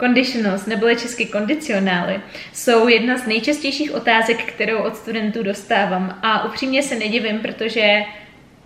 [0.00, 2.20] Conditionals, neboli česky kondicionály,
[2.52, 6.18] jsou jedna z nejčastějších otázek, kterou od studentů dostávám.
[6.22, 8.04] A upřímně se nedivím, protože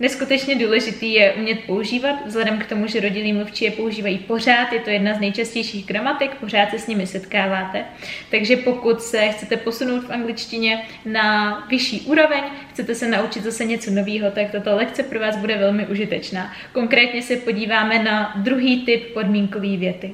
[0.01, 4.79] Neskutečně důležitý je umět používat, vzhledem k tomu, že rodilí mluvčí je používají pořád, je
[4.79, 7.85] to jedna z nejčastějších gramatik, pořád se s nimi setkáváte.
[8.31, 13.91] Takže pokud se chcete posunout v angličtině na vyšší úroveň, chcete se naučit zase něco
[13.91, 16.53] nového, tak tato lekce pro vás bude velmi užitečná.
[16.73, 20.13] Konkrétně se podíváme na druhý typ podmínkové věty.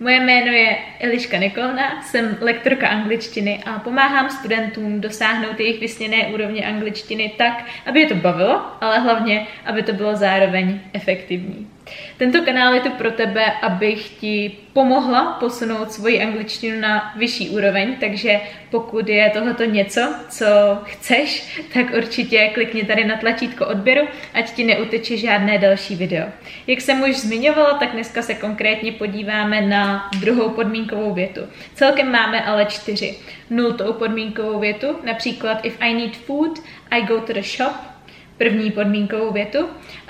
[0.00, 6.66] Moje jméno je Eliška Nikolna, jsem lektorka angličtiny a pomáhám studentům dosáhnout jejich vysněné úrovně
[6.66, 11.75] angličtiny tak, aby je to bavilo, ale hlavně, aby to bylo zároveň efektivní.
[12.16, 17.96] Tento kanál je tu pro tebe, abych ti pomohla posunout svoji angličtinu na vyšší úroveň,
[18.00, 18.40] takže
[18.70, 20.46] pokud je tohoto něco, co
[20.84, 26.26] chceš, tak určitě klikni tady na tlačítko odběru, ať ti neuteče žádné další video.
[26.66, 31.40] Jak jsem už zmiňovala, tak dneska se konkrétně podíváme na druhou podmínkovou větu.
[31.74, 33.18] Celkem máme ale čtyři.
[33.50, 36.58] Nultou podmínkovou větu, například if I need food,
[36.90, 37.95] I go to the shop,
[38.38, 39.58] první podmínkovou větu.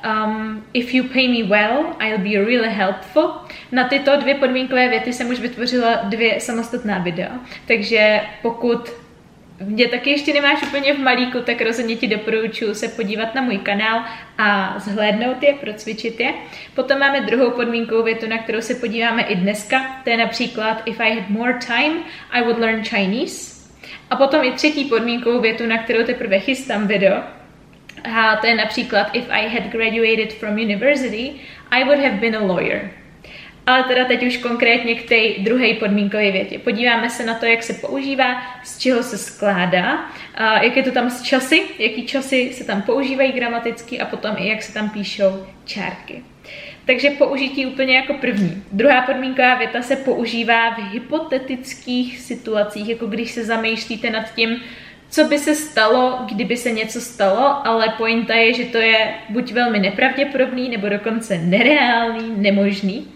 [0.06, 3.30] Um, if you pay me well, I'll be really helpful.
[3.72, 7.32] Na tyto dvě podmínkové věty jsem už vytvořila dvě samostatná videa,
[7.66, 8.90] takže pokud
[9.64, 13.58] mě taky ještě nemáš úplně v malíku, tak rozhodně ti doporučuji se podívat na můj
[13.58, 14.04] kanál
[14.38, 16.34] a zhlédnout je, procvičit je.
[16.74, 20.00] Potom máme druhou podmínkovou větu, na kterou se podíváme i dneska.
[20.04, 21.92] To je například If I had more time,
[22.30, 23.56] I would learn Chinese.
[24.10, 27.22] A potom i třetí podmínkovou větu, na kterou teprve chystám video,
[28.40, 31.32] to je například If I had graduated from university,
[31.70, 32.90] I would have been a lawyer.
[33.66, 36.58] Ale teda teď už konkrétně k té druhé podmínkové větě.
[36.58, 40.10] Podíváme se na to, jak se používá, z čeho se skládá,
[40.62, 44.48] jak je to tam s časy, jaký časy se tam používají gramaticky a potom i
[44.48, 46.22] jak se tam píšou čárky.
[46.84, 48.62] Takže použití úplně jako první.
[48.72, 54.62] Druhá podmínková věta se používá v hypotetických situacích, jako když se zamýšlíte nad tím,
[55.10, 59.52] co by se stalo, kdyby se něco stalo, ale pointa je, že to je buď
[59.52, 63.08] velmi nepravděpodobný, nebo dokonce nereálný, nemožný.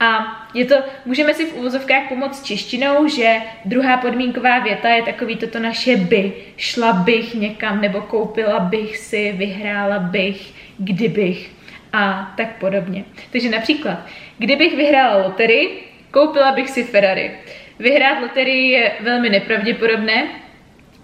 [0.00, 0.74] A je to,
[1.06, 6.32] můžeme si v úvozovkách pomoct češtinou, že druhá podmínková věta je takový toto naše by.
[6.56, 11.50] Šla bych někam, nebo koupila bych si, vyhrála bych, kdybych
[11.92, 13.04] a tak podobně.
[13.32, 14.06] Takže například,
[14.38, 17.30] kdybych vyhrála loterii, koupila bych si Ferrari.
[17.78, 20.28] Vyhrát loterii je velmi nepravděpodobné,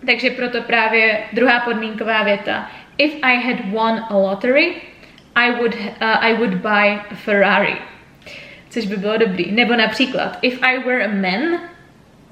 [0.07, 2.71] takže proto právě druhá podmínková věta.
[2.99, 4.75] If I had won a lottery,
[5.35, 7.77] I would, uh, I would buy a Ferrari.
[8.71, 9.53] Což by bylo dobrý.
[9.53, 11.61] Nebo například, if I were a man,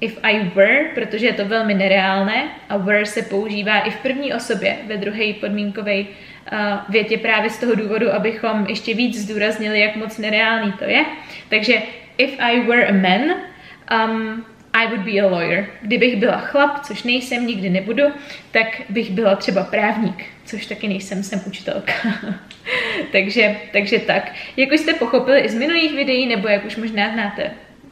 [0.01, 4.33] if I were, protože je to velmi nereálné a were se používá i v první
[4.33, 6.07] osobě, ve druhé podmínkové uh,
[6.89, 11.05] větě právě z toho důvodu, abychom ještě víc zdůraznili, jak moc nereálný to je.
[11.49, 11.81] Takže
[12.17, 13.35] if I were a man,
[14.09, 14.45] um,
[14.83, 15.67] i would be a lawyer.
[15.81, 18.03] Kdybych byla chlap, což nejsem, nikdy nebudu,
[18.51, 21.93] tak bych byla třeba právník, což taky nejsem, jsem učitelka.
[23.11, 24.31] takže, takže tak.
[24.57, 27.51] Jak už jste pochopili i z minulých videí, nebo jak už možná znáte,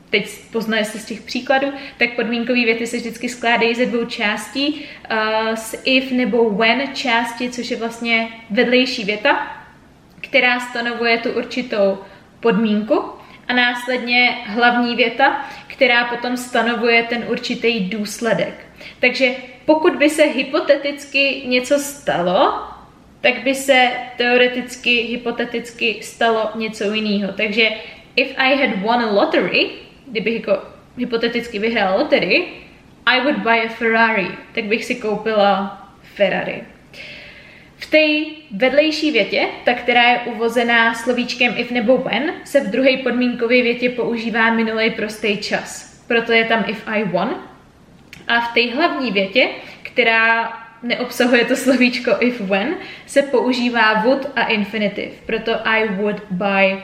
[0.09, 1.67] teď poznali jste z těch příkladů,
[1.97, 7.49] tak podmínkové věty se vždycky skládají ze dvou částí, uh, s if nebo when části,
[7.49, 9.57] což je vlastně vedlejší věta,
[10.21, 11.97] která stanovuje tu určitou
[12.39, 13.03] podmínku
[13.47, 15.45] a následně hlavní věta,
[15.77, 18.65] která potom stanovuje ten určitý důsledek.
[18.99, 19.31] Takže
[19.65, 22.63] pokud by se hypoteticky něco stalo,
[23.21, 27.33] tak by se teoreticky, hypoteticky stalo něco jiného.
[27.33, 27.69] Takže
[28.15, 29.69] if I had won a lottery,
[30.07, 30.63] kdybych jako
[30.97, 32.47] hypoteticky vyhrál loterii,
[33.05, 36.63] I would buy a Ferrari, tak bych si koupila Ferrari.
[37.77, 42.97] V té vedlejší větě, ta, která je uvozená slovíčkem if nebo when, se v druhé
[42.97, 45.97] podmínkové větě používá minulý prostý čas.
[46.07, 47.43] Proto je tam if I won.
[48.27, 49.49] A v té hlavní větě,
[49.81, 52.75] která neobsahuje to slovíčko if when,
[53.05, 55.11] se používá would a infinitive.
[55.25, 56.83] Proto I would buy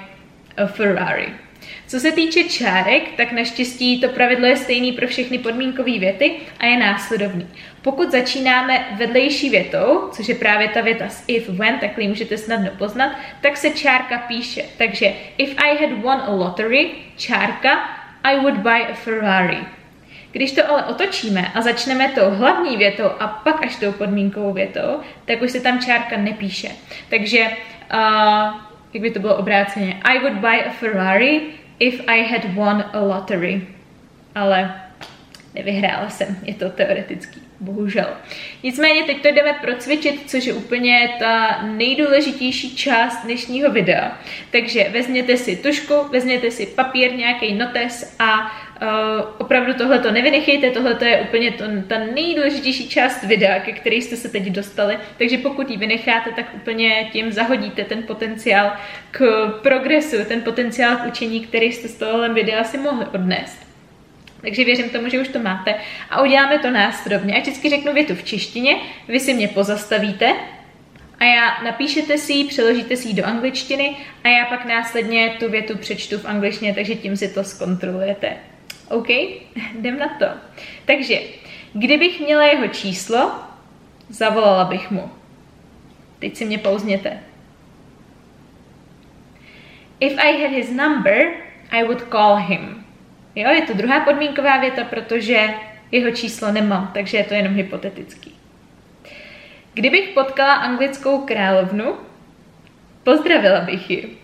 [0.58, 1.43] a Ferrari.
[1.88, 6.66] Co se týče čárek, tak naštěstí to pravidlo je stejný pro všechny podmínkové věty a
[6.66, 7.48] je následovný.
[7.82, 12.72] Pokud začínáme vedlejší větou, což je právě ta věta s if, when, takhle můžete snadno
[12.78, 13.12] poznat,
[13.42, 14.64] tak se čárka píše.
[14.78, 17.90] Takže if I had won a lottery, čárka,
[18.24, 19.58] I would buy a Ferrari.
[20.32, 25.00] Když to ale otočíme a začneme tou hlavní větou a pak až tou podmínkovou větou,
[25.26, 26.70] tak už se tam čárka nepíše.
[27.10, 27.48] Takže,
[27.94, 31.42] uh, jak by to bylo obráceně, I would buy a Ferrari
[31.80, 33.68] if I had won a lottery.
[34.36, 34.82] Ale
[35.56, 37.42] nevyhrála jsem, je to teoretický.
[37.64, 38.08] Bohužel.
[38.64, 44.18] Nicméně teď to jdeme procvičit, což je úplně ta nejdůležitější část dnešního videa.
[44.52, 48.52] Takže vezměte si tušku, vezměte si papír, nějaký notes a
[48.82, 54.02] Uh, opravdu tohle to nevynechejte, tohle je úplně to, ta nejdůležitější část videa, ke který
[54.02, 58.72] jste se teď dostali, takže pokud ji vynecháte, tak úplně tím zahodíte ten potenciál
[59.12, 63.63] k progresu, ten potenciál k učení, který jste z tohohle videa si mohli odnést.
[64.44, 65.76] Takže věřím tomu, že už to máte.
[66.10, 67.36] A uděláme to následovně.
[67.36, 68.76] A vždycky řeknu větu v češtině,
[69.08, 70.36] vy si mě pozastavíte
[71.20, 75.50] a já napíšete si ji, přeložíte si ji do angličtiny a já pak následně tu
[75.50, 78.34] větu přečtu v angličtině, takže tím si to zkontrolujete.
[78.90, 79.10] OK?
[79.80, 80.26] Jdem na to.
[80.86, 81.20] Takže,
[81.74, 83.32] kdybych měla jeho číslo,
[84.10, 85.10] zavolala bych mu.
[86.20, 87.20] Teď si mě pouzněte.
[90.00, 91.32] If I had his number,
[91.72, 92.83] I would call him.
[93.36, 95.50] Jo, je to druhá podmínková věta, protože
[95.92, 98.36] jeho číslo nemám, takže je to jenom hypotetický.
[99.74, 101.98] Kdybych potkala anglickou královnu,
[103.04, 104.18] pozdravila bych ji.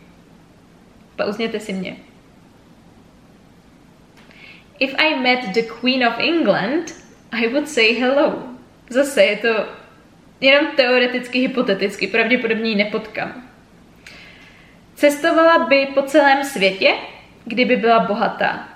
[1.16, 1.96] Pauzněte si mě.
[4.80, 6.96] If I met the Queen of England,
[7.32, 8.44] I would say hello.
[8.90, 9.66] Zase je to
[10.42, 13.50] jenom teoreticky, hypoteticky, pravděpodobně ji nepotkám.
[14.96, 16.94] Cestovala by po celém světě,
[17.46, 18.69] kdyby byla bohatá.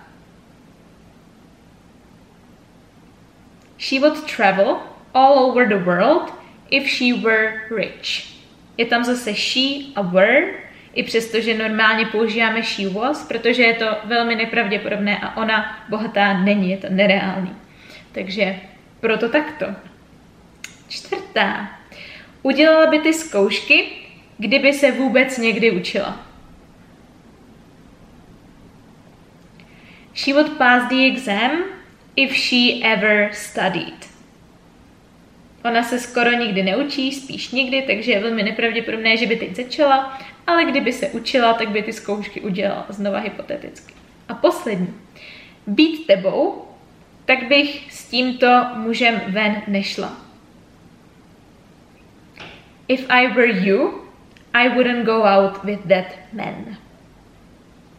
[3.83, 4.80] She would travel
[5.13, 6.31] all over the world
[6.71, 8.31] if she were rich.
[8.77, 10.53] Je tam zase she a were,
[10.94, 16.33] i přesto, že normálně používáme she was, protože je to velmi nepravděpodobné a ona bohatá
[16.33, 17.56] není, je to nereálný.
[18.12, 18.56] Takže
[19.00, 19.65] proto takto.
[20.89, 21.71] Čtvrtá.
[22.41, 23.91] Udělala by ty zkoušky,
[24.38, 26.19] kdyby se vůbec někdy učila.
[30.15, 31.51] She would pass the exam
[32.15, 34.13] if she ever studied.
[35.63, 40.19] Ona se skoro nikdy neučí, spíš nikdy, takže je velmi nepravděpodobné, že by teď začala,
[40.48, 43.94] ale kdyby se učila, tak by ty zkoušky udělala, znova hypoteticky.
[44.30, 44.94] A poslední.
[45.68, 46.68] Být tebou,
[47.25, 50.18] tak bych s tímto mužem ven nešla.
[52.88, 54.04] If I were you,
[54.54, 56.77] I wouldn't go out with that man.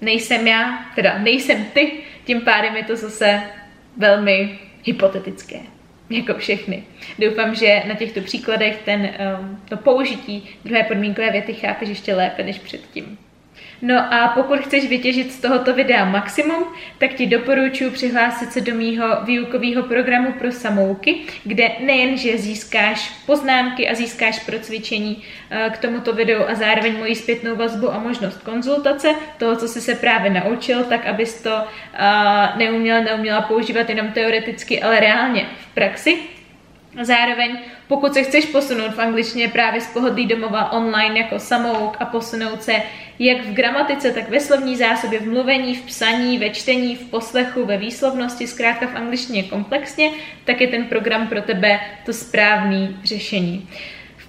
[0.00, 1.93] Nejsem já, teda nejsem ty,
[2.25, 3.43] tím pádem je to zase
[3.96, 5.61] velmi hypotetické
[6.11, 6.85] jako všechny.
[7.19, 9.11] Doufám, že na těchto příkladech ten,
[9.41, 13.19] um, to použití druhé podmínkové věty chápeš ještě lépe než předtím.
[13.82, 16.64] No a pokud chceš vytěžit z tohoto videa maximum,
[16.98, 23.88] tak ti doporučuji přihlásit se do mýho výukového programu pro samouky, kde nejenže získáš poznámky
[23.88, 28.42] a získáš pro cvičení eh, k tomuto videu a zároveň moji zpětnou vazbu a možnost
[28.42, 34.12] konzultace toho, co jsi se právě naučil, tak abys to uh, neuměla, neuměla používat jenom
[34.12, 36.33] teoreticky, ale reálně v praxi.
[37.02, 37.58] Zároveň,
[37.88, 42.62] pokud se chceš posunout v angličtině právě z pohodlí domova online jako samouk a posunout
[42.62, 42.82] se
[43.19, 47.64] jak v gramatice, tak ve slovní zásobě, v mluvení, v psaní, ve čtení, v poslechu,
[47.64, 50.11] ve výslovnosti, zkrátka v angličtině komplexně,
[50.44, 53.69] tak je ten program pro tebe to správné řešení.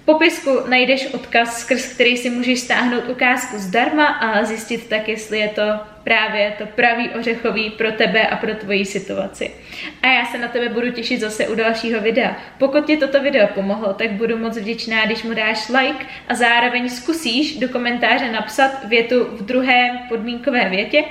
[0.04, 5.48] Popisku najdeš odkaz, skrz který si můžeš stáhnout ukázku zdarma a zjistit tak, jestli je
[5.48, 5.62] to
[6.06, 9.50] právě to pravý ořechový pro tebe a pro tvoji situaci.
[10.02, 12.36] A já se na tebe budu těšit zase u dalšího videa.
[12.58, 16.88] Pokud ti toto video pomohlo, tak budu moc vděčná, když mu dáš like a zároveň
[16.88, 21.04] zkusíš do komentáře napsat větu v druhé podmínkové větě,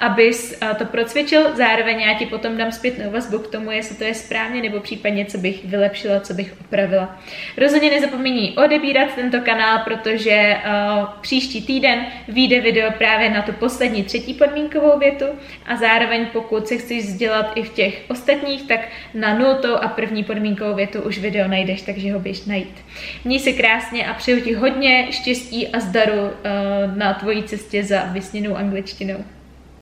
[0.00, 1.56] abys to procvičil.
[1.56, 5.24] Zároveň já ti potom dám zpětnou vazbu k tomu, jestli to je správně nebo případně,
[5.24, 7.20] co bych vylepšila, co bych opravila.
[7.56, 14.04] Rozhodně nezapomeň odebírat tento kanál, protože uh, příští týden vyjde video právě na tu poslední
[14.04, 15.24] třetí podmínkovou větu
[15.66, 18.80] a zároveň pokud se chceš vzdělat i v těch ostatních, tak
[19.14, 22.76] na nultou a první podmínkovou větu už video najdeš, takže ho běž najít.
[23.24, 28.04] Měj se krásně a přeju ti hodně štěstí a zdaru uh, na tvojí cestě za
[28.04, 29.24] vysněnou angličtinou.